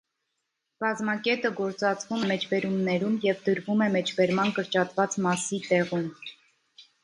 [0.83, 6.13] Բազմակետը գործածվում է մեջբերումներում և դրվում է մեջբերման կրճատված մասի տեղում։